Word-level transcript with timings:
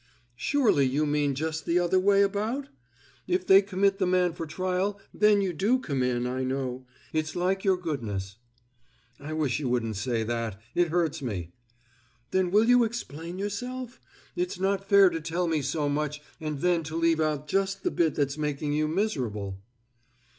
"Surely 0.35 0.83
you 0.87 1.05
mean 1.05 1.35
just 1.35 1.63
the 1.67 1.77
other 1.77 1.99
way 1.99 2.23
about? 2.23 2.69
If 3.27 3.45
they 3.45 3.61
commit 3.61 3.99
the 3.99 4.07
man 4.07 4.33
for 4.33 4.47
trial, 4.47 4.99
then 5.13 5.41
you 5.41 5.53
do 5.53 5.77
come 5.77 6.01
in, 6.01 6.25
I 6.25 6.43
know. 6.43 6.87
It's 7.13 7.35
like 7.35 7.63
your 7.63 7.77
goodness." 7.77 8.37
"I 9.19 9.33
wish 9.33 9.59
you 9.59 9.69
wouldn't 9.69 9.95
say 9.97 10.23
that! 10.23 10.59
It 10.73 10.87
hurts 10.87 11.21
me!" 11.21 11.51
"Then 12.31 12.49
will 12.49 12.65
you 12.67 12.83
explain 12.83 13.37
yourself? 13.37 13.99
It's 14.35 14.59
not 14.59 14.89
fair 14.89 15.11
to 15.11 15.21
tell 15.21 15.47
me 15.47 15.61
so 15.61 15.87
much, 15.87 16.19
and 16.39 16.61
then 16.61 16.81
to 16.85 16.95
leave 16.95 17.19
out 17.21 17.47
just 17.47 17.83
the 17.83 17.91
bit 17.91 18.15
that's 18.15 18.39
making 18.39 18.73
you 18.73 18.87
miserable!" 18.87 19.59